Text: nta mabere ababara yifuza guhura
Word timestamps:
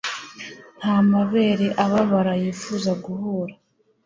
nta 0.79 0.95
mabere 1.11 1.65
ababara 1.83 2.33
yifuza 2.41 2.91
guhura 3.03 3.53